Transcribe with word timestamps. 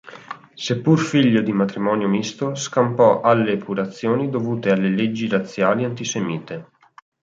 Seppur 0.55 0.97
figlio 0.99 1.41
di 1.43 1.51
matrimonio 1.51 2.07
misto, 2.07 2.55
scampò 2.55 3.21
alle 3.21 3.51
epurazioni 3.51 4.31
dovute 4.31 4.71
alle 4.71 4.89
leggi 4.89 5.27
razziali 5.27 5.83
antisemite. 5.83 6.69